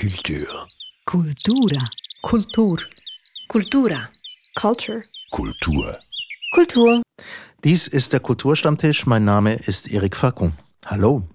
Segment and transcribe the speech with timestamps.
[0.00, 0.68] Kultur.
[1.06, 1.90] Kultura.
[2.22, 2.78] Kultur.
[3.48, 4.08] Kultura.
[4.54, 5.02] Culture.
[5.32, 5.98] Kultur.
[6.52, 7.02] Kultur.
[7.64, 9.06] Dies ist der Kulturstammtisch.
[9.06, 10.52] Mein Name ist Erik Fackung.
[10.86, 11.26] Hallo.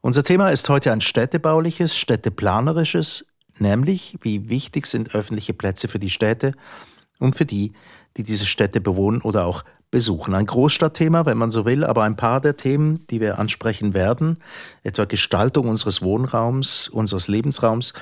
[0.00, 3.24] Unser Thema ist heute ein städtebauliches, städteplanerisches,
[3.60, 6.54] nämlich wie wichtig sind öffentliche Plätze für die Städte
[7.20, 7.72] und für die,
[8.16, 9.62] die diese Städte bewohnen oder auch
[9.94, 10.34] besuchen.
[10.34, 14.38] Ein Großstadtthema, wenn man so will, aber ein paar der Themen, die wir ansprechen werden,
[14.82, 17.92] etwa Gestaltung unseres Wohnraums, unseres Lebensraums,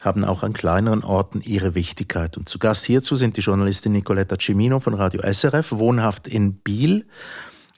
[0.00, 2.38] haben auch an kleineren Orten ihre Wichtigkeit.
[2.38, 7.04] Und zu Gast hierzu sind die Journalistin Nicoletta Cimino von Radio SRF, wohnhaft in Biel,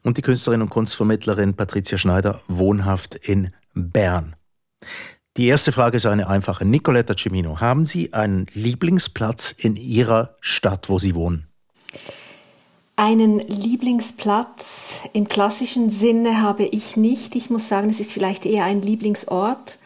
[0.05, 4.37] und die Künstlerin und Kunstvermittlerin Patricia Schneider, wohnhaft in Bern.
[5.37, 6.65] Die erste Frage ist eine einfache.
[6.65, 11.49] Nicoletta Cimino, haben Sie einen Lieblingsplatz in Ihrer Stadt, wo Sie wohnen?
[12.99, 17.37] Einen Lieblingsplatz im klassischen Sinne habe ich nicht.
[17.37, 19.79] Ich muss sagen, es ist vielleicht eher ein Lieblingsort.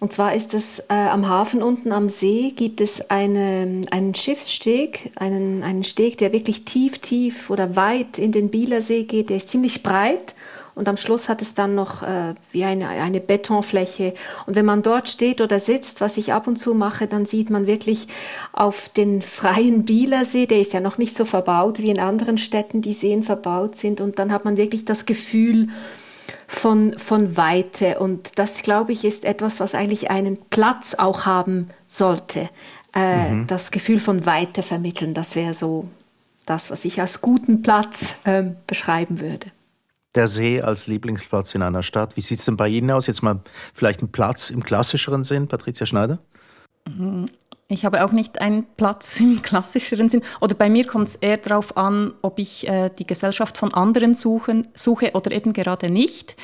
[0.00, 5.12] Und zwar ist es äh, am Hafen unten am See gibt es eine, einen Schiffssteg,
[5.16, 9.28] einen, einen Steg, der wirklich tief, tief oder weit in den Bieler See geht.
[9.28, 10.34] Der ist ziemlich breit
[10.76, 14.12] und am Schluss hat es dann noch äh, wie eine, eine Betonfläche.
[14.44, 17.48] Und wenn man dort steht oder sitzt, was ich ab und zu mache, dann sieht
[17.48, 18.08] man wirklich
[18.52, 22.82] auf den freien Bielersee, der ist ja noch nicht so verbaut wie in anderen Städten,
[22.82, 24.02] die Seen verbaut sind.
[24.02, 25.68] Und dann hat man wirklich das Gefühl,
[26.46, 27.98] von, von Weite.
[27.98, 32.50] Und das, glaube ich, ist etwas, was eigentlich einen Platz auch haben sollte.
[32.94, 33.46] Äh, mhm.
[33.46, 35.88] Das Gefühl von Weite vermitteln, das wäre so
[36.44, 39.50] das, was ich als guten Platz äh, beschreiben würde
[40.16, 42.16] der See als Lieblingsplatz in einer Stadt.
[42.16, 43.06] Wie sieht es denn bei Ihnen aus?
[43.06, 43.40] Jetzt mal
[43.72, 46.18] vielleicht ein Platz im klassischeren Sinn, Patricia Schneider?
[47.68, 50.22] Ich habe auch nicht einen Platz im klassischeren Sinn.
[50.40, 54.14] Oder bei mir kommt es eher darauf an, ob ich äh, die Gesellschaft von anderen
[54.14, 56.36] suchen, suche oder eben gerade nicht.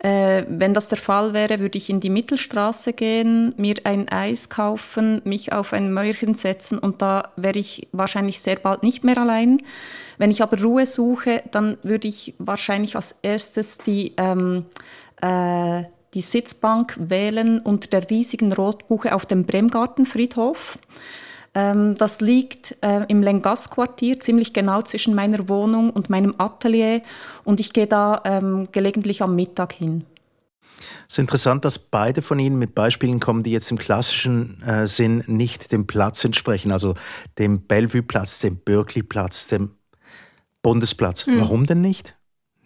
[0.00, 4.48] Äh, wenn das der Fall wäre, würde ich in die Mittelstraße gehen, mir ein Eis
[4.48, 9.16] kaufen, mich auf ein Mäuerchen setzen und da wäre ich wahrscheinlich sehr bald nicht mehr
[9.16, 9.62] allein.
[10.18, 14.66] Wenn ich aber Ruhe suche, dann würde ich wahrscheinlich als erstes die, ähm,
[15.22, 20.78] äh, die Sitzbank wählen unter der riesigen Rotbuche auf dem Bremgartenfriedhof.
[21.54, 27.02] Ähm, das liegt äh, im Lengas-Quartier, ziemlich genau zwischen meiner Wohnung und meinem Atelier.
[27.44, 30.04] Und ich gehe da ähm, gelegentlich am Mittag hin.
[31.08, 34.86] Es ist interessant, dass beide von Ihnen mit Beispielen kommen, die jetzt im klassischen äh,
[34.86, 36.94] Sinn nicht dem Platz entsprechen, also
[37.38, 39.70] dem Bellevue-Platz, dem Berkeley-Platz, dem
[40.62, 41.26] Bundesplatz.
[41.26, 41.40] Hm.
[41.40, 42.16] Warum denn nicht?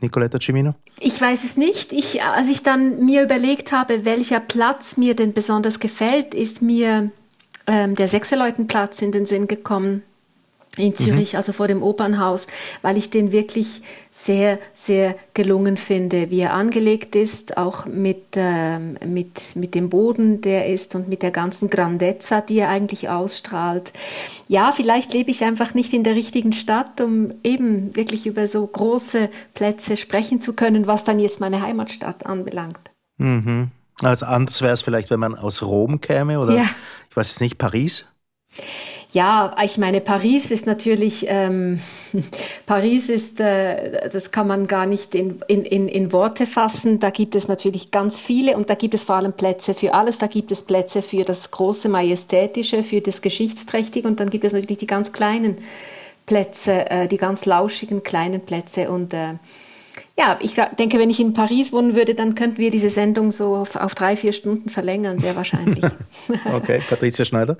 [0.00, 0.74] Nicoletta Cimino?
[1.00, 1.92] Ich weiß es nicht.
[1.92, 7.10] Ich, als ich dann mir überlegt habe, welcher Platz mir denn besonders gefällt, ist mir
[7.66, 10.02] ähm, der Sechserleutenplatz in den Sinn gekommen
[10.78, 11.36] in Zürich, mhm.
[11.36, 12.46] also vor dem Opernhaus,
[12.82, 18.98] weil ich den wirklich sehr, sehr gelungen finde, wie er angelegt ist, auch mit, ähm,
[19.06, 23.92] mit, mit dem Boden, der ist und mit der ganzen Grandezza, die er eigentlich ausstrahlt.
[24.48, 28.66] Ja, vielleicht lebe ich einfach nicht in der richtigen Stadt, um eben wirklich über so
[28.66, 32.80] große Plätze sprechen zu können, was dann jetzt meine Heimatstadt anbelangt.
[33.18, 33.70] Mhm.
[34.02, 36.64] Also anders wäre es vielleicht, wenn man aus Rom käme oder ja.
[37.10, 38.06] ich weiß es nicht, Paris?
[39.12, 41.80] Ja, ich meine, Paris ist natürlich, ähm,
[42.66, 47.00] Paris ist, äh, das kann man gar nicht in, in, in Worte fassen.
[47.00, 50.18] Da gibt es natürlich ganz viele und da gibt es vor allem Plätze für alles.
[50.18, 54.52] Da gibt es Plätze für das große Majestätische, für das Geschichtsträchtige und dann gibt es
[54.52, 55.56] natürlich die ganz kleinen
[56.26, 59.34] Plätze, äh, die ganz lauschigen kleinen Plätze und äh,
[60.18, 63.54] ja, ich denke, wenn ich in Paris wohnen würde, dann könnten wir diese Sendung so
[63.54, 65.84] auf, auf drei, vier Stunden verlängern, sehr wahrscheinlich.
[66.52, 67.56] okay, Patricia Schneider.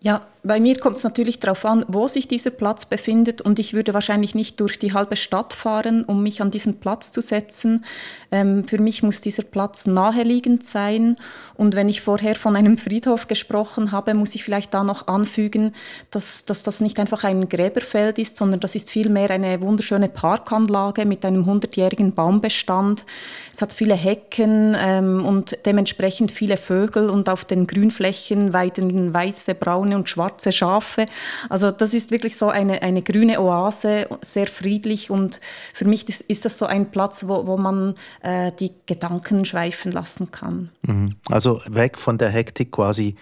[0.00, 3.74] Ja, bei mir kommt es natürlich darauf an, wo sich dieser Platz befindet und ich
[3.74, 7.84] würde wahrscheinlich nicht durch die halbe Stadt fahren, um mich an diesen Platz zu setzen.
[8.30, 11.16] Ähm, für mich muss dieser Platz naheliegend sein
[11.54, 15.74] und wenn ich vorher von einem Friedhof gesprochen habe, muss ich vielleicht da noch anfügen,
[16.10, 21.04] dass, dass das nicht einfach ein Gräberfeld ist, sondern das ist vielmehr eine wunderschöne Parkanlage
[21.04, 23.04] mit einem hundertjährigen Baumbestand.
[23.52, 29.54] Es hat viele Hecken ähm, und dementsprechend viele Vögel und auf den Grünflächen weiden weiße,
[29.54, 31.06] braune und schwarze Schafe.
[31.48, 35.40] Also das ist wirklich so eine, eine grüne Oase, sehr friedlich und
[35.74, 39.92] für mich ist, ist das so ein Platz, wo, wo man äh, die Gedanken schweifen
[39.92, 40.70] lassen kann.
[40.82, 41.16] Mhm.
[41.28, 43.16] Also weg von der Hektik quasi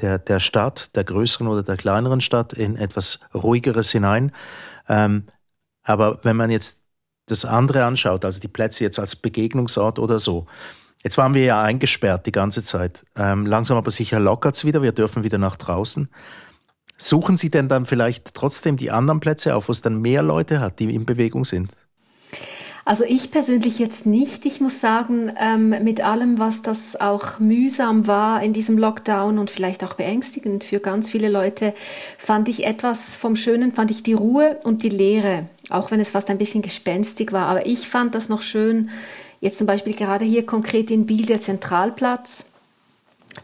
[0.00, 4.32] der, der Stadt, der größeren oder der kleineren Stadt in etwas ruhigeres hinein.
[4.88, 5.24] Ähm,
[5.84, 6.82] aber wenn man jetzt
[7.26, 10.46] das andere anschaut, also die Plätze jetzt als Begegnungsort oder so,
[11.02, 13.04] Jetzt waren wir ja eingesperrt die ganze Zeit.
[13.16, 14.82] Ähm, langsam aber sicher lockert es wieder.
[14.82, 16.08] Wir dürfen wieder nach draußen.
[16.96, 20.60] Suchen Sie denn dann vielleicht trotzdem die anderen Plätze auf, wo es dann mehr Leute
[20.60, 21.72] hat, die in Bewegung sind?
[22.84, 24.44] Also ich persönlich jetzt nicht.
[24.44, 29.50] Ich muss sagen, ähm, mit allem, was das auch mühsam war in diesem Lockdown und
[29.50, 31.74] vielleicht auch beängstigend für ganz viele Leute,
[32.18, 36.10] fand ich etwas vom Schönen, fand ich die Ruhe und die Leere, auch wenn es
[36.10, 37.46] fast ein bisschen gespenstig war.
[37.46, 38.90] Aber ich fand das noch schön,
[39.42, 42.46] jetzt zum Beispiel gerade hier konkret in Biel der Zentralplatz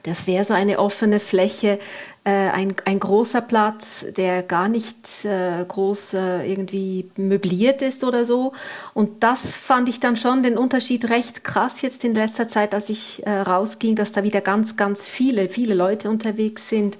[0.02, 1.78] das wäre so eine offene Fläche,
[2.24, 8.24] äh, ein, ein großer Platz, der gar nicht äh, groß äh, irgendwie möbliert ist oder
[8.24, 8.52] so.
[8.92, 12.90] Und das fand ich dann schon den Unterschied recht krass jetzt in letzter Zeit, als
[12.90, 16.98] ich äh, rausging, dass da wieder ganz, ganz viele, viele Leute unterwegs sind.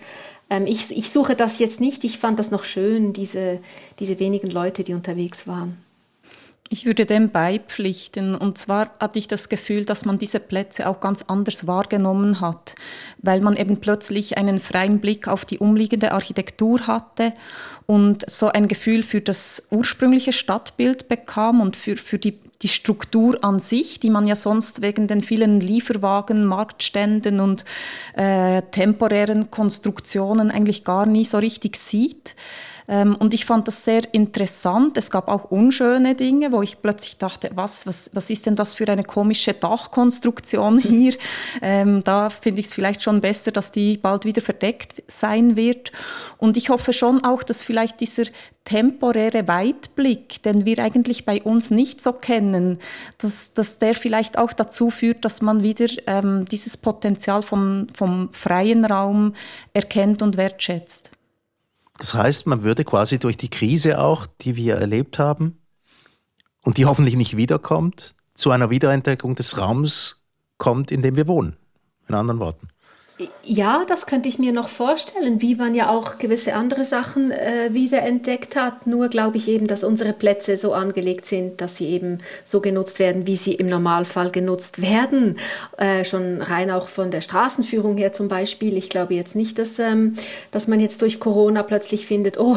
[0.49, 2.05] Ähm, ich, ich suche das jetzt nicht.
[2.05, 3.61] Ich fand das noch schön, diese,
[3.99, 5.77] diese wenigen Leute, die unterwegs waren.
[6.70, 8.35] Ich würde dem beipflichten.
[8.35, 12.75] Und zwar hatte ich das Gefühl, dass man diese Plätze auch ganz anders wahrgenommen hat,
[13.23, 17.32] weil man eben plötzlich einen freien Blick auf die umliegende Architektur hatte
[17.87, 23.43] und so ein Gefühl für das ursprüngliche Stadtbild bekam und für, für die, die Struktur
[23.43, 27.64] an sich, die man ja sonst wegen den vielen Lieferwagen, Marktständen und
[28.14, 32.35] äh, temporären Konstruktionen eigentlich gar nie so richtig sieht.
[32.88, 34.96] Ähm, und ich fand das sehr interessant.
[34.96, 38.75] Es gab auch unschöne Dinge, wo ich plötzlich dachte, was, was, was ist denn das
[38.75, 41.14] für eine komische Dachkonstruktion hier?
[41.61, 45.93] Ähm, da finde ich es vielleicht schon besser, dass die bald wieder verdeckt sein wird.
[46.38, 48.25] Und ich hoffe schon auch, dass vielleicht dieser
[48.64, 52.79] temporäre Weitblick, den wir eigentlich bei uns nicht so kennen,
[53.19, 58.31] dass, dass der vielleicht auch dazu führt, dass man wieder ähm, dieses Potenzial vom, vom
[58.32, 59.35] freien Raum
[59.73, 61.11] erkennt und wertschätzt.
[61.99, 65.59] Das heißt, man würde quasi durch die Krise auch, die wir erlebt haben
[66.65, 70.25] und die hoffentlich nicht wiederkommt, zu einer Wiederentdeckung des Raums
[70.56, 71.56] kommt, in dem wir wohnen.
[72.09, 72.69] In anderen Worten.
[73.43, 77.70] Ja, das könnte ich mir noch vorstellen, wie man ja auch gewisse andere Sachen äh,
[77.73, 78.87] wiederentdeckt hat.
[78.87, 83.00] Nur glaube ich eben, dass unsere Plätze so angelegt sind, dass sie eben so genutzt
[83.00, 85.38] werden, wie sie im Normalfall genutzt werden.
[85.79, 88.76] Äh, schon rein auch von der Straßenführung her zum Beispiel.
[88.76, 90.14] Ich glaube jetzt nicht, dass, ähm,
[90.53, 92.56] dass man jetzt durch Corona plötzlich findet, oh,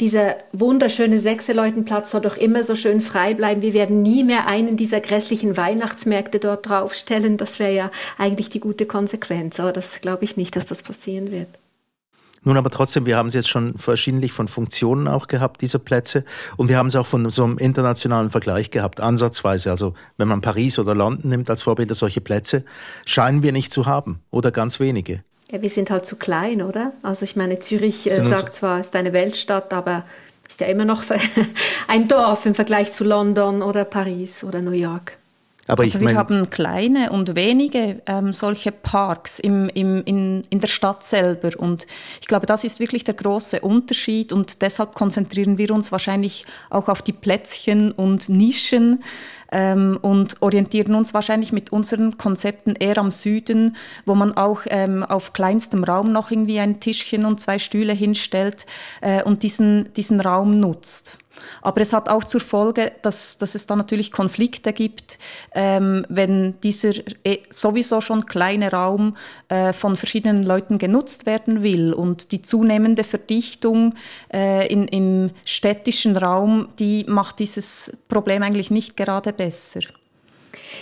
[0.00, 3.62] dieser wunderschöne Sechseleutenplatz soll doch immer so schön frei bleiben.
[3.62, 7.36] Wir werden nie mehr einen dieser grässlichen Weihnachtsmärkte dort draufstellen.
[7.36, 9.60] Das wäre ja eigentlich die gute Konsequenz.
[9.60, 11.48] Aber das glaube ich nicht, dass das passieren wird.
[12.44, 16.24] Nun aber trotzdem, wir haben es jetzt schon verschiedentlich von Funktionen auch gehabt, diese Plätze.
[16.56, 19.70] Und wir haben es auch von so einem internationalen Vergleich gehabt, ansatzweise.
[19.70, 22.64] Also wenn man Paris oder London nimmt als Vorbilder, solche Plätze
[23.06, 25.22] scheinen wir nicht zu haben oder ganz wenige.
[25.52, 26.92] Ja, wir sind halt zu klein, oder?
[27.02, 30.04] Also ich meine, Zürich äh, sagt zwar, es ist eine Weltstadt, aber
[30.48, 31.04] ist ja immer noch
[31.88, 35.16] ein Dorf im Vergleich zu London oder Paris oder New York.
[35.68, 40.60] Aber also ich wir haben kleine und wenige ähm, solche Parks im, im, in, in
[40.60, 41.50] der Stadt selber.
[41.56, 41.86] Und
[42.20, 44.32] ich glaube, das ist wirklich der große Unterschied.
[44.32, 49.04] Und deshalb konzentrieren wir uns wahrscheinlich auch auf die Plätzchen und Nischen
[49.52, 55.04] ähm, und orientieren uns wahrscheinlich mit unseren Konzepten eher am Süden, wo man auch ähm,
[55.04, 58.66] auf kleinstem Raum noch irgendwie ein Tischchen und zwei Stühle hinstellt
[59.00, 61.18] äh, und diesen, diesen Raum nutzt.
[61.60, 65.18] Aber es hat auch zur Folge, dass, dass es da natürlich Konflikte gibt,
[65.54, 66.92] ähm, wenn dieser
[67.24, 69.16] eh, sowieso schon kleine Raum
[69.48, 71.92] äh, von verschiedenen Leuten genutzt werden will.
[71.92, 73.94] Und die zunehmende Verdichtung
[74.32, 79.80] äh, in, im städtischen Raum, die macht dieses Problem eigentlich nicht gerade besser.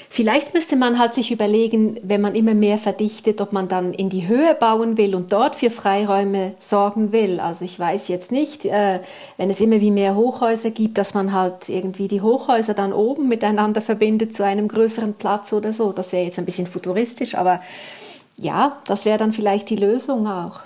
[0.08, 4.08] Vielleicht müsste man halt sich überlegen, wenn man immer mehr verdichtet, ob man dann in
[4.08, 7.40] die Höhe bauen will und dort für Freiräume sorgen will.
[7.40, 9.00] Also ich weiß jetzt nicht, äh,
[9.36, 13.28] wenn es immer wie mehr Hochhäuser gibt, dass man halt irgendwie die Hochhäuser dann oben
[13.28, 15.92] miteinander verbindet zu einem größeren Platz oder so.
[15.92, 17.60] Das wäre jetzt ein bisschen futuristisch, aber
[18.36, 20.62] ja, das wäre dann vielleicht die Lösung auch.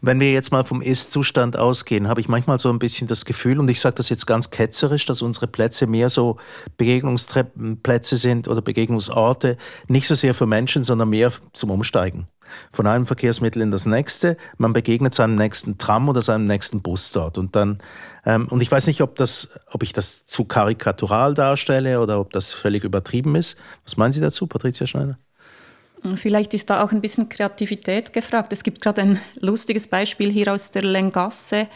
[0.00, 3.58] Wenn wir jetzt mal vom Ist-Zustand ausgehen, habe ich manchmal so ein bisschen das Gefühl,
[3.58, 6.36] und ich sage das jetzt ganz ketzerisch, dass unsere Plätze mehr so
[6.76, 9.56] Begegnungsplätze sind oder Begegnungsorte,
[9.88, 12.26] nicht so sehr für Menschen, sondern mehr zum Umsteigen.
[12.70, 17.10] Von einem Verkehrsmittel in das nächste, man begegnet seinem nächsten Tram oder seinem nächsten Bus
[17.10, 17.38] dort.
[17.38, 17.78] Und dann,
[18.24, 22.32] ähm, und ich weiß nicht, ob, das, ob ich das zu karikatural darstelle oder ob
[22.32, 23.56] das völlig übertrieben ist.
[23.84, 25.18] Was meinen Sie dazu, Patricia Schneider?
[26.16, 28.52] Vielleicht ist da auch ein bisschen Kreativität gefragt.
[28.52, 31.68] Es gibt gerade ein lustiges Beispiel hier aus der Lengasse.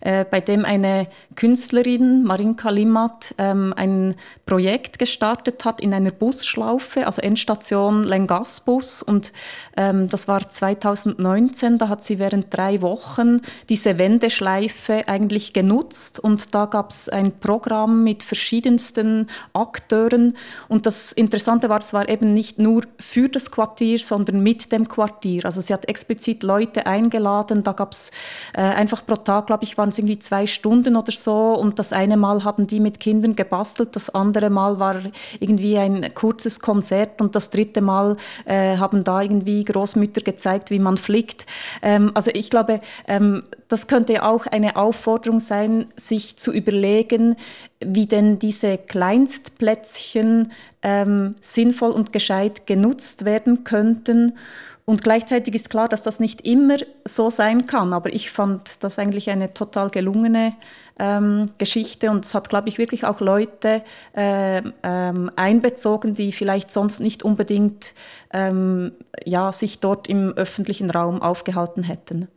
[0.00, 4.14] Äh, bei dem eine Künstlerin, Marinka Limmat, ähm, ein
[4.44, 9.02] Projekt gestartet hat in einer Busschlaufe, also Endstation Lengasbus.
[9.02, 9.32] Und
[9.76, 16.20] ähm, das war 2019, da hat sie während drei Wochen diese Wendeschleife eigentlich genutzt.
[16.20, 20.36] Und da gab es ein Programm mit verschiedensten Akteuren.
[20.68, 24.72] Und das Interessante war, es war eben nicht nur für das Quartier, Quartier, sondern mit
[24.72, 25.44] dem Quartier.
[25.44, 27.62] Also sie hat explizit Leute eingeladen.
[27.62, 28.10] Da gab es
[28.52, 31.54] äh, einfach pro Tag, glaube ich, waren es irgendwie zwei Stunden oder so.
[31.54, 34.96] Und das eine Mal haben die mit Kindern gebastelt, das andere Mal war
[35.40, 40.78] irgendwie ein kurzes Konzert und das dritte Mal äh, haben da irgendwie Großmütter gezeigt, wie
[40.78, 41.46] man flickt.
[41.82, 47.36] Ähm, also ich glaube, ähm, das könnte auch eine Aufforderung sein, sich zu überlegen,
[47.80, 50.52] wie denn diese Kleinstplätzchen
[50.84, 54.34] ähm, sinnvoll und gescheit genutzt werden könnten.
[54.84, 56.76] Und gleichzeitig ist klar, dass das nicht immer
[57.06, 57.94] so sein kann.
[57.94, 60.52] Aber ich fand das eigentlich eine total gelungene
[60.98, 63.82] ähm, Geschichte und es hat, glaube ich, wirklich auch Leute
[64.14, 67.94] äh, ähm, einbezogen, die vielleicht sonst nicht unbedingt
[68.32, 68.92] ähm,
[69.24, 72.28] ja, sich dort im öffentlichen Raum aufgehalten hätten.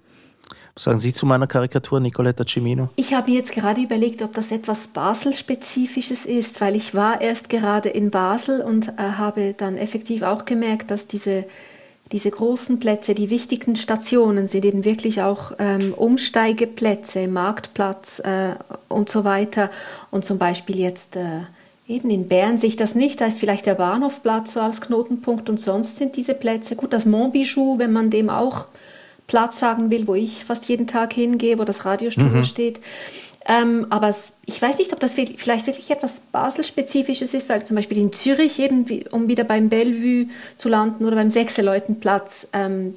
[0.78, 2.90] Sagen Sie zu meiner Karikatur, Nicoletta Cimino?
[2.96, 7.90] Ich habe jetzt gerade überlegt, ob das etwas Basel-spezifisches ist, weil ich war erst gerade
[7.90, 11.46] in Basel und äh, habe dann effektiv auch gemerkt, dass diese,
[12.12, 18.54] diese großen Plätze, die wichtigen Stationen sind eben wirklich auch ähm, Umsteigeplätze, Marktplatz äh,
[18.88, 19.72] und so weiter.
[20.12, 21.42] Und zum Beispiel jetzt äh,
[21.88, 25.50] eben in Bern sehe ich das nicht, da ist vielleicht der Bahnhofplatz so als Knotenpunkt
[25.50, 28.68] und sonst sind diese Plätze, gut, das Montbijou, wenn man dem auch
[29.28, 32.44] Platz sagen will, wo ich fast jeden Tag hingehe, wo das Radiostudio mhm.
[32.46, 32.80] steht.
[33.46, 34.14] Ähm, aber
[34.46, 38.60] ich weiß nicht, ob das vielleicht wirklich etwas Basel-spezifisches ist, weil zum Beispiel in Zürich
[38.60, 42.96] eben, um wieder beim Bellevue zu landen oder beim Sechseleutenplatz, ähm,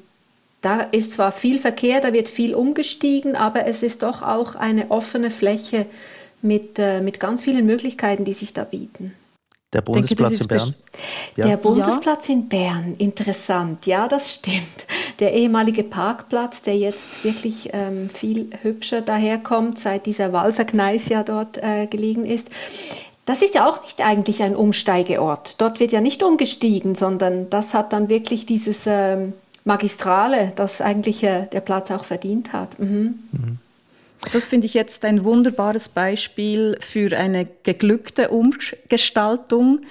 [0.61, 4.91] da ist zwar viel Verkehr, da wird viel umgestiegen, aber es ist doch auch eine
[4.91, 5.85] offene Fläche
[6.41, 9.13] mit, äh, mit ganz vielen Möglichkeiten, die sich da bieten.
[9.73, 10.75] Der Bundesplatz denke, in Bern?
[11.37, 11.45] Ja.
[11.47, 12.33] Der Bundesplatz ja.
[12.33, 13.85] in Bern, interessant.
[13.85, 14.85] Ja, das stimmt.
[15.21, 21.57] Der ehemalige Parkplatz, der jetzt wirklich ähm, viel hübscher daherkommt, seit dieser Walserkneis ja dort
[21.57, 22.49] äh, gelegen ist.
[23.25, 25.61] Das ist ja auch nicht eigentlich ein Umsteigeort.
[25.61, 31.23] Dort wird ja nicht umgestiegen, sondern das hat dann wirklich dieses ähm, Magistrale, das eigentlich
[31.23, 32.79] äh, der Platz auch verdient hat.
[32.79, 33.19] Mhm.
[33.31, 33.59] Mhm.
[34.33, 39.81] Das finde ich jetzt ein wunderbares Beispiel für eine geglückte Umgestaltung,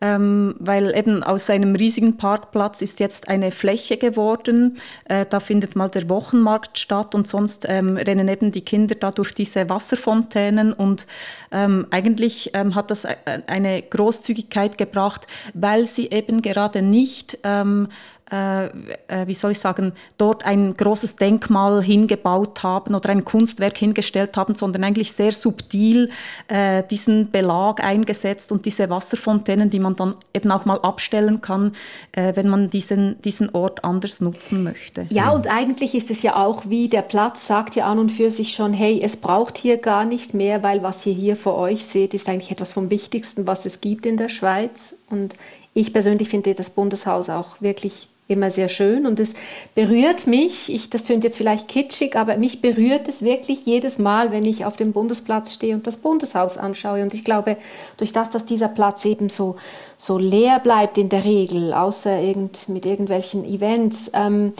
[0.00, 4.78] ähm, weil eben aus einem riesigen Parkplatz ist jetzt eine Fläche geworden.
[5.06, 9.10] Äh, da findet mal der Wochenmarkt statt und sonst ähm, rennen eben die Kinder da
[9.10, 11.06] durch diese Wasserfontänen und
[11.50, 17.88] ähm, eigentlich ähm, hat das äh, eine Großzügigkeit gebracht, weil sie eben gerade nicht ähm,
[17.88, 23.78] äh, äh, wie soll ich sagen, dort ein großes Denkmal hingebaut haben oder ein Kunstwerk
[23.78, 26.10] hingestellt haben, sondern eigentlich sehr subtil
[26.48, 31.72] äh, diesen Belag eingesetzt und diese Wasserfontänen, die man dann eben auch mal abstellen kann,
[32.12, 35.06] äh, wenn man diesen, diesen Ort anders nutzen möchte.
[35.10, 38.30] Ja, und eigentlich ist es ja auch wie der Platz sagt ja an und für
[38.30, 41.84] sich schon, hey, es braucht hier gar nicht mehr, weil was ihr hier vor euch
[41.84, 44.96] seht, ist eigentlich etwas vom Wichtigsten, was es gibt in der Schweiz.
[45.10, 45.34] Und
[45.74, 49.34] ich persönlich finde das Bundeshaus auch wirklich immer sehr schön und es
[49.74, 54.32] berührt mich, ich, das tönt jetzt vielleicht kitschig, aber mich berührt es wirklich jedes Mal,
[54.32, 57.02] wenn ich auf dem Bundesplatz stehe und das Bundeshaus anschaue.
[57.02, 57.56] Und ich glaube,
[57.98, 59.56] durch das, dass dieser Platz eben so,
[59.96, 64.54] so leer bleibt in der Regel, außer irgend, mit irgendwelchen Events, ähm,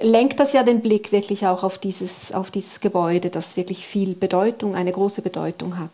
[0.00, 4.14] lenkt das ja den Blick wirklich auch auf dieses, auf dieses Gebäude, das wirklich viel
[4.14, 5.90] Bedeutung, eine große Bedeutung hat.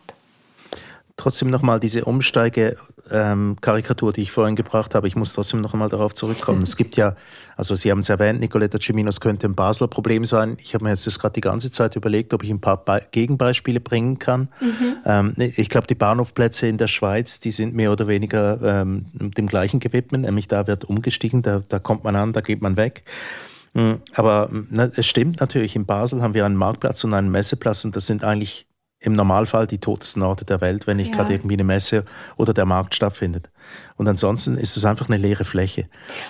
[1.15, 2.77] Trotzdem nochmal diese Umsteige
[3.11, 5.07] ähm, Karikatur, die ich vorhin gebracht habe.
[5.07, 6.63] Ich muss trotzdem noch einmal darauf zurückkommen.
[6.63, 7.15] es gibt ja,
[7.55, 10.57] also Sie haben es erwähnt, Nicoletta Cimino, es könnte ein Basler Problem sein.
[10.59, 13.01] Ich habe mir jetzt das gerade die ganze Zeit überlegt, ob ich ein paar Be
[13.11, 14.49] Gegenbeispiele bringen kann.
[14.59, 14.97] Mhm.
[15.05, 19.47] Ähm, ich glaube, die Bahnhofplätze in der Schweiz, die sind mehr oder weniger ähm, dem
[19.47, 23.03] gleichen gewidmet, nämlich da wird umgestiegen, da, da kommt man an, da geht man weg.
[23.73, 27.85] Hm, aber na, es stimmt natürlich, in Basel haben wir einen Marktplatz und einen Messeplatz
[27.85, 28.67] und das sind eigentlich
[29.01, 31.17] im Normalfall die totesten Orte der Welt, wenn nicht ja.
[31.17, 32.05] gerade irgendwie eine Messe
[32.37, 33.49] oder der Markt stattfindet.
[33.97, 35.87] Und ansonsten ist es einfach eine leere Fläche.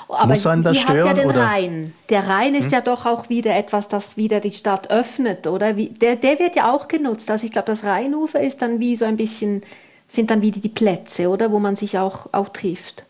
[0.07, 1.09] Aber Muss einen das stören?
[1.09, 1.43] Hat ja den oder?
[1.43, 1.93] Rhein.
[2.09, 2.71] Der Rhein ist hm?
[2.71, 5.75] ja doch auch wieder etwas, das wieder die Stadt öffnet, oder?
[5.75, 7.29] Wie, der, der wird ja auch genutzt.
[7.29, 9.63] Also ich glaube, das Rheinufer ist dann wie so ein bisschen,
[10.07, 11.51] sind dann wieder die Plätze, oder?
[11.51, 13.05] Wo man sich auch, auch trifft.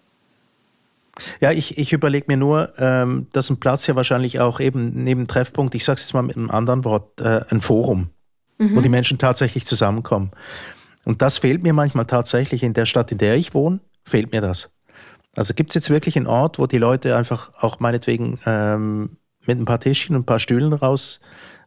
[1.40, 5.28] Ja, ich, ich überlege mir nur, ähm, dass ein Platz ja wahrscheinlich auch eben neben
[5.28, 8.10] Treffpunkt, ich sage es jetzt mal mit einem anderen Wort, äh, ein Forum
[8.62, 8.76] mhm.
[8.76, 10.32] wo die Menschen tatsächlich zusammenkommen.
[11.04, 14.42] Und das fehlt mir manchmal tatsächlich in der Stadt, in der ich wohne, fehlt mir
[14.42, 14.72] das.
[15.36, 19.58] Also gibt es jetzt wirklich einen Ort, wo die Leute einfach auch meinetwegen ähm, mit
[19.58, 21.22] ein paar Tischchen und ein paar Stühlen raus,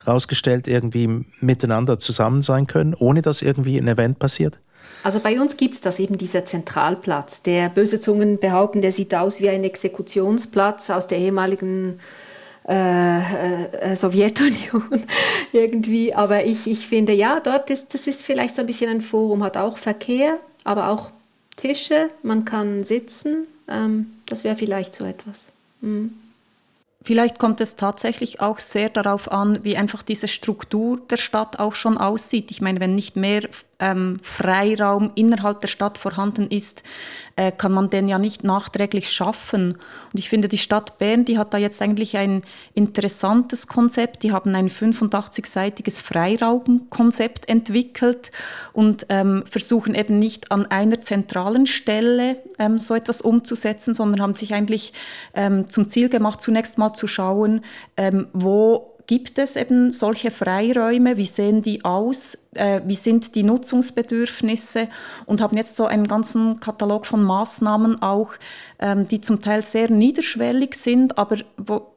[0.07, 4.61] rausgestellt irgendwie miteinander zusammen sein können, ohne dass irgendwie ein Event passiert?
[5.03, 7.43] Also bei uns gibt es das eben, dieser Zentralplatz.
[7.43, 11.99] Der böse Zungen behaupten, der sieht aus wie ein Exekutionsplatz aus der ehemaligen
[12.67, 14.85] äh, äh, Sowjetunion
[15.53, 16.15] irgendwie.
[16.15, 19.43] Aber ich, ich finde, ja, dort ist, das ist vielleicht so ein bisschen ein Forum,
[19.43, 21.11] hat auch Verkehr, aber auch
[21.57, 23.47] Tische, man kann sitzen.
[23.69, 25.47] Ähm, das wäre vielleicht so etwas.
[25.81, 26.15] Mhm.
[27.03, 31.75] Vielleicht kommt es tatsächlich auch sehr darauf an, wie einfach diese Struktur der Stadt auch
[31.75, 32.51] schon aussieht.
[32.51, 33.43] Ich meine, wenn nicht mehr
[33.85, 36.83] ähm, Freiraum innerhalb der Stadt vorhanden ist,
[37.37, 39.73] äh, kann man den ja nicht nachträglich schaffen.
[39.73, 44.23] Und ich finde, die Stadt Bern, die hat da jetzt eigentlich ein interessantes Konzept.
[44.23, 48.33] Die haben ein 85-seitiges Freiraumkonzept entwickelt
[48.73, 54.35] und ähm, versuchen eben nicht an einer zentralen Stelle ähm, so etwas umzusetzen, sondern haben
[54.35, 54.95] sich eigentlich
[55.35, 57.61] ähm, zum Ziel gemacht, zunächst mal zu schauen,
[57.99, 61.17] ähm, wo gibt es eben solche Freiräume?
[61.17, 62.39] Wie sehen die aus?
[62.55, 64.89] Äh, wie sind die Nutzungsbedürfnisse?
[65.27, 68.33] Und haben jetzt so einen ganzen Katalog von Maßnahmen auch,
[68.79, 71.95] ähm, die zum Teil sehr niederschwellig sind, aber wo,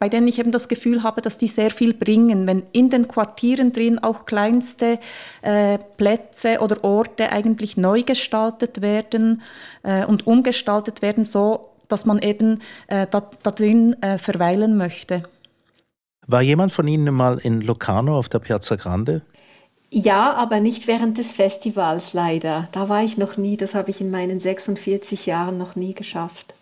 [0.00, 3.06] bei denen ich eben das Gefühl habe, dass die sehr viel bringen, wenn in den
[3.06, 4.98] Quartieren drin auch kleinste
[5.42, 9.42] äh, Plätze oder Orte eigentlich neu gestaltet werden
[9.82, 15.24] äh, und umgestaltet werden, so dass man eben äh, da, da drin äh, verweilen möchte.
[16.30, 19.22] War jemand von Ihnen mal in Locarno auf der Piazza Grande?
[19.90, 22.68] Ja, aber nicht während des Festivals leider.
[22.70, 23.56] Da war ich noch nie.
[23.56, 26.54] Das habe ich in meinen 46 Jahren noch nie geschafft.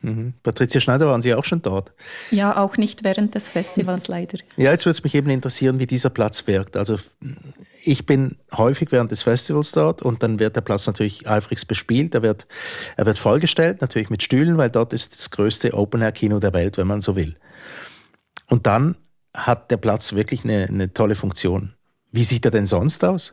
[0.00, 0.32] Mhm.
[0.42, 1.92] Patricia Schneider, waren Sie auch schon dort?
[2.30, 4.38] Ja, auch nicht während des Festivals leider.
[4.56, 6.78] Ja, jetzt würde es mich eben interessieren, wie dieser Platz wirkt.
[6.78, 6.96] Also
[7.84, 12.14] ich bin häufig während des Festivals dort und dann wird der Platz natürlich eifrigst bespielt.
[12.14, 12.46] Er wird,
[12.96, 16.86] er wird vollgestellt, natürlich mit Stühlen, weil dort ist das größte Open-Air-Kino der Welt, wenn
[16.86, 17.36] man so will.
[18.52, 18.96] Und dann
[19.32, 21.72] hat der Platz wirklich eine, eine tolle Funktion.
[22.10, 23.32] Wie sieht er denn sonst aus?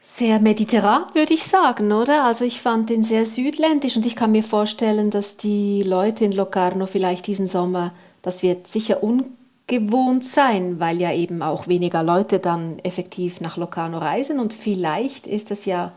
[0.00, 2.24] Sehr mediterran, würde ich sagen, oder?
[2.24, 6.32] Also ich fand ihn sehr südländisch und ich kann mir vorstellen, dass die Leute in
[6.32, 12.38] Locarno vielleicht diesen Sommer, das wird sicher ungewohnt sein, weil ja eben auch weniger Leute
[12.38, 15.92] dann effektiv nach Locarno reisen und vielleicht ist es ja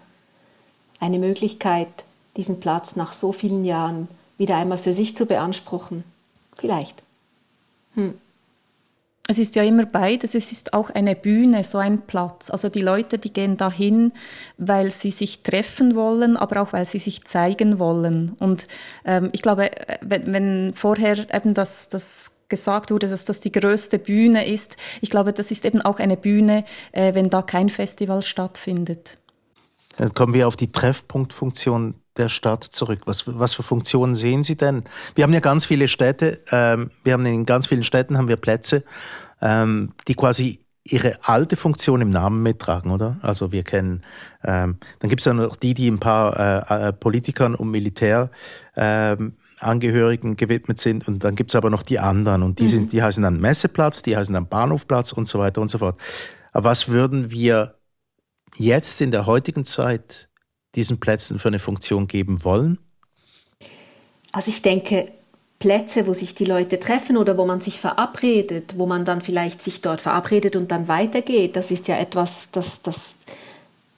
[0.99, 2.03] eine Möglichkeit,
[2.35, 6.03] diesen Platz nach so vielen Jahren wieder einmal für sich zu beanspruchen.
[6.57, 7.01] Vielleicht.
[7.99, 8.13] Hm.
[9.27, 10.33] Es ist ja immer beides.
[10.33, 12.49] Es ist auch eine Bühne, so ein Platz.
[12.49, 14.11] Also die Leute, die gehen dahin,
[14.57, 18.35] weil sie sich treffen wollen, aber auch weil sie sich zeigen wollen.
[18.39, 18.67] Und
[19.05, 19.69] ähm, ich glaube,
[20.01, 25.11] wenn, wenn vorher eben das, das gesagt wurde, dass das die größte Bühne ist, ich
[25.11, 29.19] glaube, das ist eben auch eine Bühne, äh, wenn da kein Festival stattfindet.
[29.97, 33.01] Dann kommen wir auf die Treffpunktfunktion der Stadt zurück?
[33.05, 34.83] Was, was für Funktionen sehen Sie denn?
[35.15, 38.35] Wir haben ja ganz viele Städte, ähm, wir haben in ganz vielen Städten haben wir
[38.35, 38.83] Plätze,
[39.41, 43.17] ähm, die quasi ihre alte Funktion im Namen mittragen, oder?
[43.21, 44.03] Also wir kennen,
[44.43, 50.31] ähm, dann gibt es ja noch die, die ein paar äh, äh, Politikern und Militärangehörigen
[50.31, 52.69] ähm, gewidmet sind und dann gibt es aber noch die anderen und die, mhm.
[52.69, 55.99] sind, die heißen dann Messeplatz, die heißen dann Bahnhofplatz und so weiter und so fort.
[56.51, 57.75] Aber was würden wir
[58.57, 60.28] jetzt in der heutigen Zeit
[60.75, 62.77] diesen Plätzen für eine Funktion geben wollen?
[64.31, 65.11] Also ich denke,
[65.59, 69.61] Plätze, wo sich die Leute treffen oder wo man sich verabredet, wo man dann vielleicht
[69.61, 73.15] sich dort verabredet und dann weitergeht, das ist ja etwas, das, das,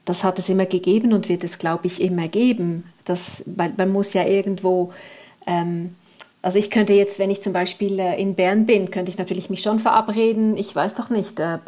[0.06, 2.86] das hat es immer gegeben und wird es, glaube ich, immer geben.
[3.06, 4.92] Das, weil man muss ja irgendwo,
[5.46, 5.96] ähm,
[6.42, 9.50] also ich könnte jetzt, wenn ich zum Beispiel äh, in Bern bin, könnte ich natürlich
[9.50, 11.60] mich schon verabreden, ich weiß doch nicht, äh,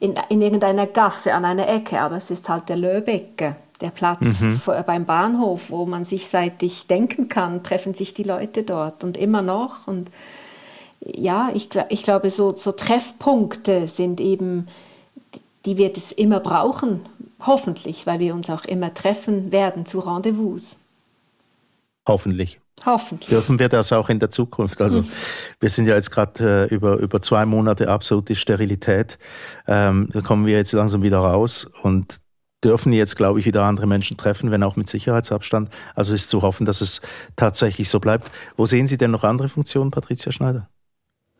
[0.00, 4.40] in, in irgendeiner Gasse an einer Ecke, aber es ist halt der Löbecke der Platz
[4.40, 4.60] mhm.
[4.86, 9.42] beim Bahnhof, wo man sich seitlich denken kann, treffen sich die Leute dort und immer
[9.42, 9.86] noch.
[9.86, 10.10] Und
[11.00, 14.66] ja, ich, ich glaube, so, so Treffpunkte sind eben,
[15.66, 17.00] die wird es immer brauchen,
[17.44, 20.78] hoffentlich, weil wir uns auch immer treffen werden zu Rendezvous.
[22.08, 22.58] Hoffentlich.
[22.84, 23.30] Hoffentlich.
[23.30, 24.80] Dürfen wir das auch in der Zukunft?
[24.82, 25.08] Also mhm.
[25.60, 29.18] wir sind ja jetzt gerade äh, über, über zwei Monate absolute Sterilität.
[29.66, 32.20] Ähm, da kommen wir jetzt langsam wieder raus und
[32.62, 35.70] dürfen jetzt, glaube ich, wieder andere Menschen treffen, wenn auch mit Sicherheitsabstand.
[35.94, 37.00] Also ist zu hoffen, dass es
[37.36, 38.30] tatsächlich so bleibt.
[38.56, 40.68] Wo sehen Sie denn noch andere Funktionen, Patricia Schneider?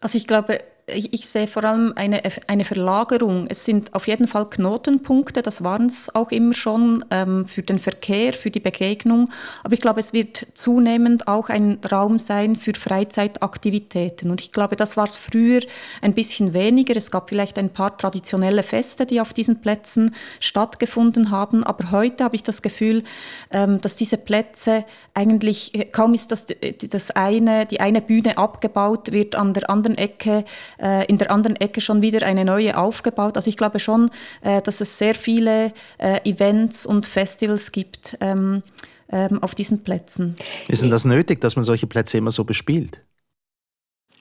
[0.01, 3.49] Also ich glaube, ich sehe vor allem eine, eine Verlagerung.
[3.49, 7.81] Es sind auf jeden Fall Knotenpunkte, das waren es auch immer schon ähm, für den
[7.81, 9.31] Verkehr, für die Begegnung.
[9.65, 14.31] Aber ich glaube, es wird zunehmend auch ein Raum sein für Freizeitaktivitäten.
[14.31, 15.61] Und ich glaube, das war es früher
[16.03, 16.97] ein bisschen weniger.
[16.97, 21.65] Es gab vielleicht ein paar traditionelle Feste, die auf diesen Plätzen stattgefunden haben.
[21.65, 23.03] Aber heute habe ich das Gefühl,
[23.51, 29.11] ähm, dass diese Plätze eigentlich, äh, kaum ist das, das eine, die eine Bühne abgebaut,
[29.11, 30.45] wird an der anderen Ecke
[30.81, 33.37] äh, in der anderen Ecke schon wieder eine neue aufgebaut.
[33.37, 34.11] Also ich glaube schon,
[34.43, 38.63] äh, dass es sehr viele äh, Events und Festivals gibt ähm,
[39.11, 40.37] ähm, auf diesen Plätzen.
[40.69, 43.01] Ist denn das nötig, dass man solche Plätze immer so bespielt?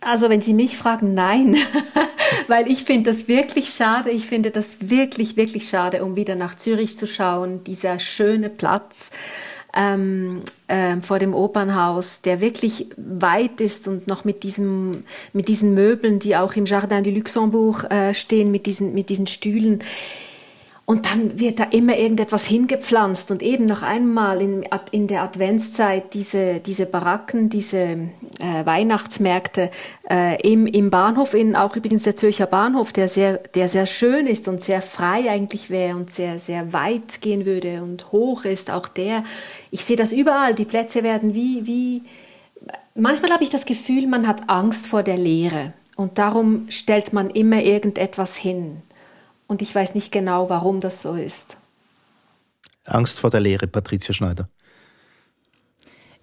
[0.01, 1.57] Also wenn Sie mich fragen, nein,
[2.47, 4.11] weil ich finde das wirklich schade.
[4.11, 7.63] Ich finde das wirklich, wirklich schade, um wieder nach Zürich zu schauen.
[7.63, 9.09] Dieser schöne Platz
[9.75, 15.73] ähm, äh, vor dem Opernhaus, der wirklich weit ist und noch mit, diesem, mit diesen
[15.73, 19.83] Möbeln, die auch im Jardin du Luxembourg äh, stehen, mit diesen, mit diesen Stühlen.
[20.87, 26.13] Und dann wird da immer irgendetwas hingepflanzt und eben noch einmal in, in der Adventszeit
[26.13, 29.71] diese, diese Baracken, diese äh, Weihnachtsmärkte
[30.07, 34.27] äh, im, im Bahnhof, in, auch übrigens der Zürcher Bahnhof, der sehr, der sehr schön
[34.27, 38.69] ist und sehr frei eigentlich wäre und sehr, sehr weit gehen würde und hoch ist,
[38.69, 39.23] auch der.
[39.71, 42.03] Ich sehe das überall, die Plätze werden wie, wie,
[42.93, 47.31] manchmal habe ich das Gefühl, man hat Angst vor der Leere und darum stellt man
[47.31, 48.83] immer irgendetwas hin.
[49.47, 51.57] Und ich weiß nicht genau, warum das so ist.
[52.85, 54.49] Angst vor der Lehre, Patricia Schneider.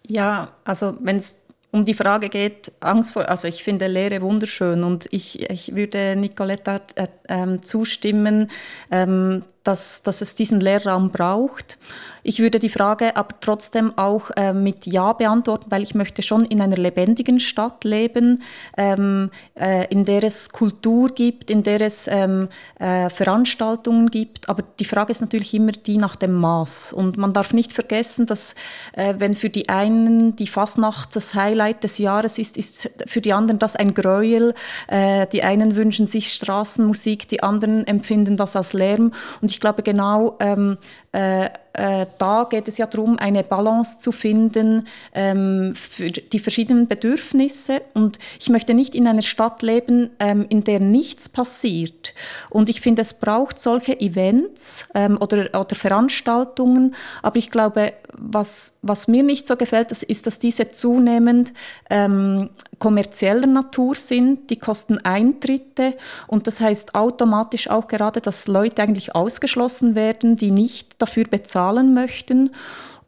[0.06, 4.84] Ja, also wenn es um die Frage geht, Angst vor, also ich finde Lehre wunderschön
[4.84, 8.50] und ich, ich würde Nicoletta äh, äh, zustimmen,
[8.90, 11.78] ähm, dass, dass es diesen Lehrraum braucht.
[12.24, 16.44] Ich würde die Frage aber trotzdem auch äh, mit Ja beantworten, weil ich möchte schon
[16.44, 18.42] in einer lebendigen Stadt leben,
[18.76, 24.48] ähm, äh, in der es Kultur gibt, in der es ähm, äh, Veranstaltungen gibt.
[24.48, 26.92] Aber die Frage ist natürlich immer die nach dem Maß.
[26.92, 28.54] Und man darf nicht vergessen, dass
[28.92, 33.32] äh, wenn für die einen die Fasnacht das Highlight des Jahres ist, ist für die
[33.32, 34.54] anderen das ein Gräuel.
[34.86, 39.12] Äh, die einen wünschen sich Straßenmusik, die anderen empfinden das als Lärm.
[39.40, 40.78] Und ich glaube genau, ähm,
[41.12, 46.88] äh, äh, da geht es ja darum, eine Balance zu finden ähm, für die verschiedenen
[46.88, 47.82] Bedürfnisse.
[47.94, 52.14] Und ich möchte nicht in einer Stadt leben, ähm, in der nichts passiert.
[52.50, 56.94] Und ich finde, es braucht solche Events ähm, oder, oder Veranstaltungen.
[57.22, 61.54] Aber ich glaube, was, was mir nicht so gefällt, ist, dass diese zunehmend
[61.88, 62.50] ähm,
[62.82, 69.14] kommerzieller Natur sind, die kosten Eintritte und das heißt automatisch auch gerade, dass Leute eigentlich
[69.14, 72.50] ausgeschlossen werden, die nicht dafür bezahlen möchten.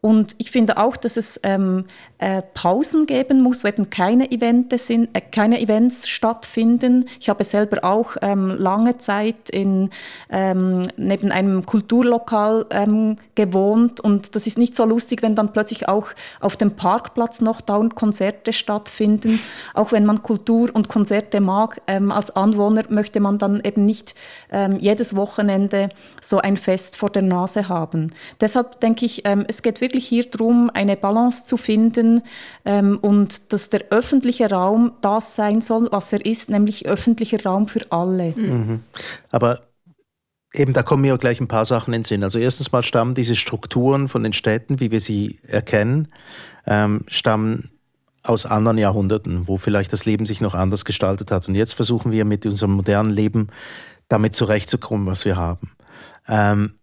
[0.00, 1.86] Und ich finde auch, dass es ähm,
[2.24, 7.06] äh, Pausen geben muss, wo eben keine, Events sind, äh, keine Events stattfinden.
[7.18, 9.90] Ich habe selber auch ähm, lange Zeit in,
[10.30, 15.88] ähm, neben einem Kulturlokal ähm, gewohnt und das ist nicht so lustig, wenn dann plötzlich
[15.88, 16.08] auch
[16.40, 19.40] auf dem Parkplatz noch dauernd Konzerte stattfinden.
[19.74, 24.14] Auch wenn man Kultur und Konzerte mag, ähm, als Anwohner möchte man dann eben nicht
[24.50, 25.88] ähm, jedes Wochenende
[26.22, 28.10] so ein Fest vor der Nase haben.
[28.40, 32.13] Deshalb denke ich, ähm, es geht wirklich wirklich hier darum, eine Balance zu finden
[32.64, 37.68] ähm, und dass der öffentliche Raum das sein soll, was er ist, nämlich öffentlicher Raum
[37.68, 38.32] für alle.
[38.36, 38.80] Mhm.
[39.30, 39.60] Aber
[40.56, 42.22] Eben, da kommen mir gleich ein paar Sachen in den Sinn.
[42.22, 46.06] Also erstens mal stammen diese Strukturen von den Städten, wie wir sie erkennen,
[46.64, 47.70] ähm, stammen
[48.22, 51.48] aus anderen Jahrhunderten, wo vielleicht das Leben sich noch anders gestaltet hat.
[51.48, 53.48] Und jetzt versuchen wir mit unserem modernen Leben
[54.08, 55.72] damit zurechtzukommen, was wir haben.
[56.28, 56.74] Ähm,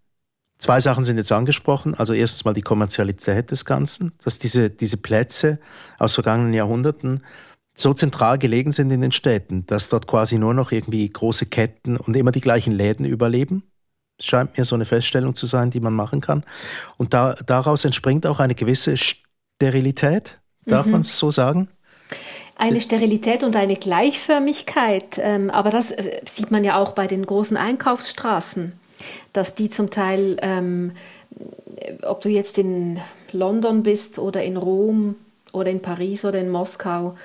[0.61, 1.95] Zwei Sachen sind jetzt angesprochen.
[1.95, 5.59] Also erstens mal die Kommerzialität des Ganzen, dass diese, diese Plätze
[5.97, 7.23] aus vergangenen Jahrhunderten
[7.75, 11.97] so zentral gelegen sind in den Städten, dass dort quasi nur noch irgendwie große Ketten
[11.97, 13.63] und immer die gleichen Läden überleben.
[14.17, 16.43] Das scheint mir so eine Feststellung zu sein, die man machen kann.
[16.97, 20.91] Und da, daraus entspringt auch eine gewisse Sterilität, darf mhm.
[20.91, 21.69] man es so sagen?
[22.55, 25.19] Eine Sterilität und eine Gleichförmigkeit.
[25.19, 28.73] Ähm, aber das äh, sieht man ja auch bei den großen Einkaufsstraßen
[29.33, 30.91] dass die zum Teil, ähm,
[32.03, 32.99] ob du jetzt in
[33.31, 35.15] London bist oder in Rom
[35.51, 37.15] oder in Paris oder in Moskau,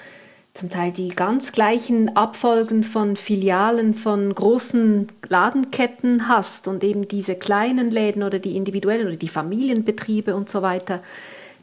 [0.56, 7.34] zum Teil die ganz gleichen Abfolgen von Filialen von großen Ladenketten hast und eben diese
[7.34, 11.02] kleinen Läden oder die individuellen oder die Familienbetriebe und so weiter,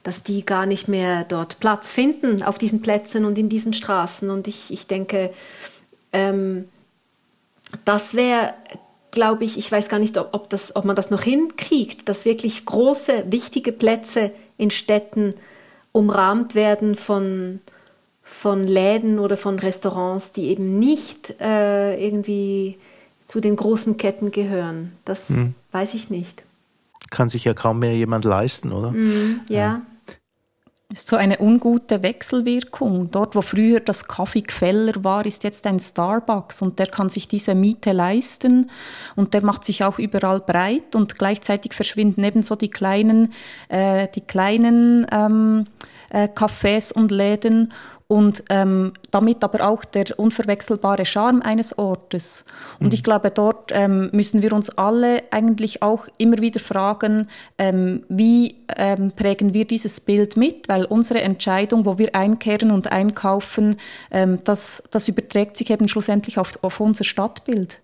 [0.03, 4.29] dass die gar nicht mehr dort Platz finden auf diesen Plätzen und in diesen Straßen.
[4.29, 5.31] Und ich, ich denke,
[6.11, 6.65] ähm,
[7.85, 8.53] das wäre
[9.13, 12.25] glaube ich, ich weiß gar nicht, ob, ob, das, ob man das noch hinkriegt, dass
[12.25, 15.33] wirklich große, wichtige Plätze in Städten
[15.91, 17.61] umrahmt werden von,
[18.23, 22.77] von Läden oder von Restaurants, die eben nicht äh, irgendwie
[23.27, 24.91] zu den großen Ketten gehören.
[25.05, 25.53] Das hm.
[25.71, 26.43] weiß ich nicht.
[27.09, 28.91] Kann sich ja kaum mehr jemand leisten, oder?
[28.91, 29.57] Mm, ja.
[29.57, 29.81] ja
[30.93, 33.09] ist so eine ungute Wechselwirkung.
[33.09, 37.27] Dort, wo früher das Kaffee Queller war, ist jetzt ein Starbucks und der kann sich
[37.27, 38.69] diese Miete leisten
[39.15, 43.33] und der macht sich auch überall breit und gleichzeitig verschwinden ebenso die kleinen,
[43.69, 45.65] äh, die kleinen ähm,
[46.13, 47.73] äh, Cafés und Läden
[48.07, 52.45] und ähm, damit aber auch der unverwechselbare Charme eines Ortes.
[52.79, 52.93] Und mhm.
[52.93, 58.57] ich glaube, dort ähm, müssen wir uns alle eigentlich auch immer wieder fragen, ähm, wie
[58.77, 63.77] ähm, prägen wir dieses Bild mit, weil unsere Entscheidung, wo wir einkehren und einkaufen,
[64.11, 67.79] ähm, das, das überträgt sich eben schlussendlich auf, auf unser Stadtbild.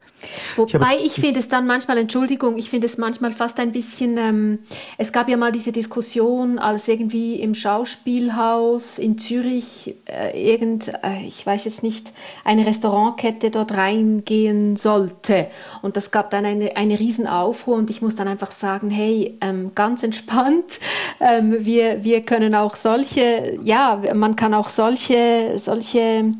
[0.56, 4.18] Wobei ich, ich finde es dann manchmal, Entschuldigung, ich finde es manchmal fast ein bisschen,
[4.18, 4.60] ähm,
[4.98, 11.24] es gab ja mal diese Diskussion, als irgendwie im Schauspielhaus in Zürich äh, irgend, äh,
[11.26, 12.12] ich weiß jetzt nicht,
[12.44, 15.48] eine Restaurantkette dort reingehen sollte.
[15.82, 19.72] Und das gab dann eine, eine Riesenaufruhr und ich muss dann einfach sagen, hey, ähm,
[19.76, 20.80] ganz entspannt,
[21.20, 26.34] ähm, wir, wir können auch solche, ja, man kann auch solche, solche,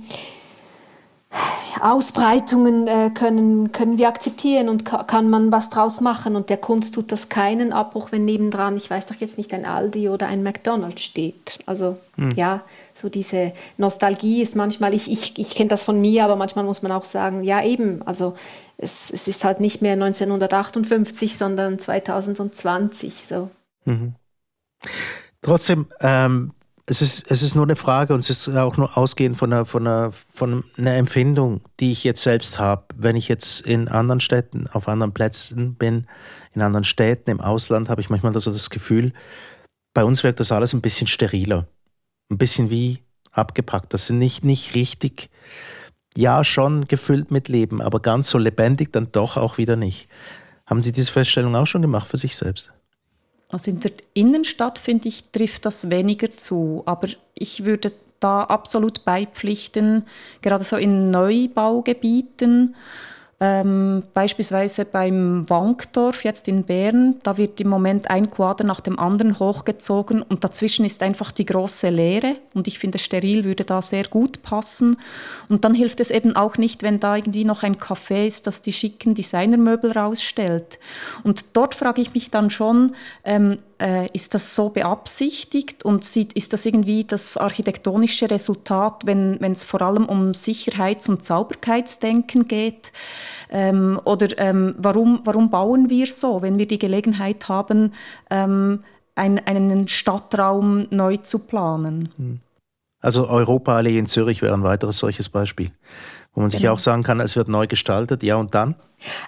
[1.82, 6.36] Ausbreitungen äh, können, können wir akzeptieren und ka kann man was draus machen.
[6.36, 9.66] Und der Kunst tut das keinen Abbruch, wenn nebendran, ich weiß doch jetzt nicht, ein
[9.66, 11.60] Aldi oder ein McDonald's steht.
[11.66, 12.32] Also hm.
[12.32, 12.62] ja,
[12.94, 16.82] so diese Nostalgie ist manchmal, ich, ich, ich kenne das von mir, aber manchmal muss
[16.82, 18.36] man auch sagen, ja eben, also
[18.78, 23.26] es, es ist halt nicht mehr 1958, sondern 2020.
[23.28, 23.50] So.
[23.86, 24.16] Mhm.
[25.42, 26.52] Trotzdem, ähm,
[26.90, 29.64] es ist, es ist nur eine Frage und es ist auch nur ausgehend von einer,
[29.64, 32.86] von einer, von einer Empfindung, die ich jetzt selbst habe.
[32.96, 36.08] Wenn ich jetzt in anderen Städten, auf anderen Plätzen bin,
[36.56, 39.14] in anderen Städten, im Ausland, habe ich manchmal so das Gefühl,
[39.94, 41.68] bei uns wirkt das alles ein bisschen steriler.
[42.32, 43.94] Ein bisschen wie abgepackt.
[43.94, 45.30] Das sind nicht, nicht richtig,
[46.18, 50.10] ja, schon gefüllt mit Leben, aber ganz so lebendig dann doch auch wieder nicht.
[50.66, 52.72] Haben Sie diese Feststellung auch schon gemacht für sich selbst?
[53.50, 56.84] Also in der Innenstadt, finde ich, trifft das weniger zu.
[56.86, 60.06] Aber ich würde da absolut beipflichten,
[60.42, 62.76] gerade so in Neubaugebieten
[63.42, 69.00] ähm, beispielsweise beim Wankdorf jetzt in Bern, da wird im Moment ein Quader nach dem
[69.00, 73.82] anderen hochgezogen und dazwischen ist einfach die große Leere und ich finde steril würde da
[73.82, 74.98] sehr gut passen.
[75.48, 78.62] Und dann hilft es eben auch nicht, wenn da irgendwie noch ein Café ist, das
[78.62, 80.78] die schicken Designermöbel rausstellt.
[81.24, 86.34] Und dort frage ich mich dann schon, ähm, äh, ist das so beabsichtigt und sieht,
[86.34, 92.92] ist das irgendwie das architektonische Resultat, wenn es vor allem um Sicherheits- und Sauberkeitsdenken geht?
[93.50, 97.94] Ähm, oder ähm, warum, warum bauen wir so, wenn wir die Gelegenheit haben,
[98.30, 98.84] ähm,
[99.16, 102.10] ein, einen Stadtraum neu zu planen?
[102.18, 102.40] Hm.
[103.02, 105.72] Also Europaallee in Zürich wäre ein weiteres solches Beispiel,
[106.34, 106.74] wo man sich genau.
[106.74, 108.76] auch sagen kann, es wird neu gestaltet, ja und dann?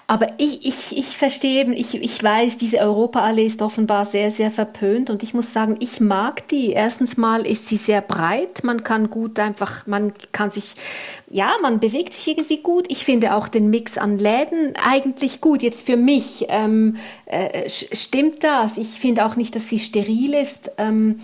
[0.06, 4.50] Aber ich, ich, ich verstehe eben, ich, ich weiß, diese Europaallee ist offenbar sehr, sehr
[4.50, 6.72] verpönt und ich muss sagen, ich mag die.
[6.72, 10.74] Erstens mal ist sie sehr breit, man kann gut einfach, man kann sich,
[11.30, 12.84] ja, man bewegt sich irgendwie gut.
[12.88, 15.62] Ich finde auch den Mix an Läden eigentlich gut.
[15.62, 18.76] Jetzt für mich ähm, äh, stimmt das.
[18.76, 20.70] Ich finde auch nicht, dass sie steril ist.
[20.76, 21.16] Ähm,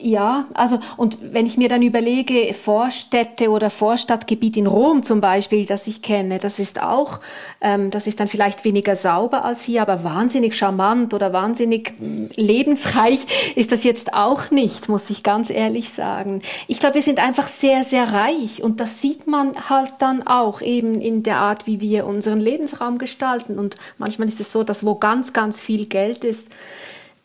[0.00, 5.66] ja, also und wenn ich mir dann überlege, Vorstädte oder Vorstadtgebiet in Rom zum Beispiel,
[5.66, 7.20] das ich kenne, das ist auch,
[7.60, 12.26] ähm, das ist dann vielleicht weniger sauber als hier, aber wahnsinnig charmant oder wahnsinnig mm,
[12.36, 13.20] lebensreich
[13.56, 16.42] ist das jetzt auch nicht, muss ich ganz ehrlich sagen.
[16.68, 20.62] Ich glaube, wir sind einfach sehr, sehr reich und das sieht man halt dann auch
[20.62, 23.58] eben in der Art, wie wir unseren Lebensraum gestalten.
[23.58, 26.48] Und manchmal ist es so, dass wo ganz, ganz viel Geld ist,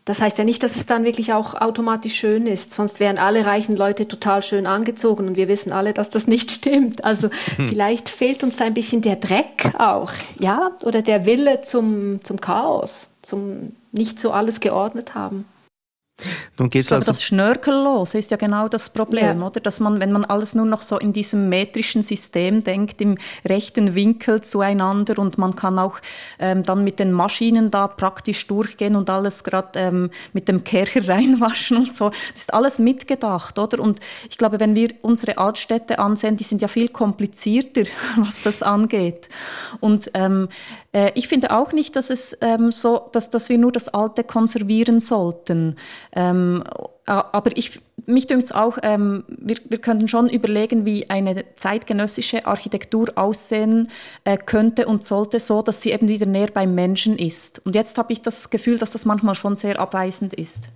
[0.05, 3.45] das heißt ja nicht, dass es dann wirklich auch automatisch schön ist, sonst wären alle
[3.45, 7.03] reichen Leute total schön angezogen und wir wissen alle, dass das nicht stimmt.
[7.03, 7.69] Also hm.
[7.69, 12.41] vielleicht fehlt uns da ein bisschen der Dreck auch, ja, oder der Wille zum, zum
[12.41, 15.45] Chaos, zum nicht so alles geordnet haben.
[16.57, 19.47] Nun geht's also das Schnörkellose ist ja genau das Problem, ja.
[19.47, 19.59] oder?
[19.59, 23.95] Dass man, wenn man alles nur noch so in diesem metrischen System denkt, im rechten
[23.95, 25.99] Winkel zueinander und man kann auch
[26.39, 31.07] ähm, dann mit den Maschinen da praktisch durchgehen und alles gerade ähm, mit dem Kercher
[31.07, 32.09] reinwaschen und so.
[32.09, 33.79] Das ist alles mitgedacht, oder?
[33.79, 37.83] Und ich glaube, wenn wir unsere Altstädte ansehen, die sind ja viel komplizierter,
[38.17, 39.29] was das angeht.
[39.79, 40.49] Und ähm,
[40.93, 44.23] äh, ich finde auch nicht, dass es ähm, so, dass, dass wir nur das Alte
[44.23, 45.75] konservieren sollten.
[46.15, 46.63] Ähm,
[47.05, 52.45] aber ich, mich dünkt es auch, ähm, wir, wir könnten schon überlegen, wie eine zeitgenössische
[52.45, 53.89] Architektur aussehen
[54.23, 57.65] äh, könnte und sollte, so dass sie eben wieder näher beim Menschen ist.
[57.65, 60.69] Und jetzt habe ich das Gefühl, dass das manchmal schon sehr abweisend ist.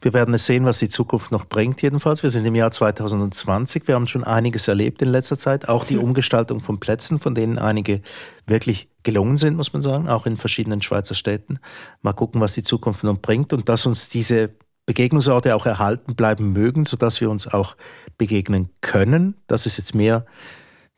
[0.00, 2.22] Wir werden es sehen, was die Zukunft noch bringt, jedenfalls.
[2.22, 3.88] Wir sind im Jahr 2020.
[3.88, 5.68] Wir haben schon einiges erlebt in letzter Zeit.
[5.68, 8.02] Auch die Umgestaltung von Plätzen, von denen einige
[8.46, 11.58] wirklich gelungen sind, muss man sagen, auch in verschiedenen Schweizer Städten.
[12.02, 14.50] Mal gucken, was die Zukunft noch bringt und dass uns diese
[14.86, 17.76] Begegnungsorte auch erhalten bleiben mögen, sodass wir uns auch
[18.18, 19.36] begegnen können.
[19.46, 20.26] Das ist jetzt mehr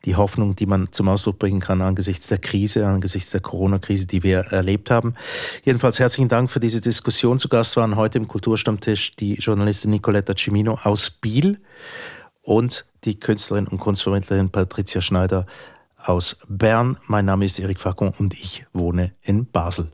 [0.05, 4.23] die Hoffnung, die man zum Ausdruck bringen kann angesichts der Krise, angesichts der Corona-Krise, die
[4.23, 5.15] wir erlebt haben.
[5.63, 7.39] Jedenfalls herzlichen Dank für diese Diskussion.
[7.39, 11.59] Zu Gast waren heute im Kulturstammtisch die Journalistin Nicoletta Cimino aus Biel
[12.41, 15.45] und die Künstlerin und Kunstvermittlerin Patricia Schneider
[15.97, 16.97] aus Bern.
[17.07, 19.91] Mein Name ist Erik Facon und ich wohne in Basel.